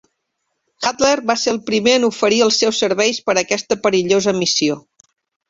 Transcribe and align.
Hatler 0.87 1.19
va 1.31 1.35
el 1.51 1.59
primer 1.67 1.93
en 1.97 2.07
oferir 2.07 2.39
els 2.47 2.57
seus 2.63 2.81
serveis 2.85 3.21
per 3.29 3.37
a 3.37 3.41
aquesta 3.45 3.79
perillosa 3.85 4.35
missió. 4.41 4.81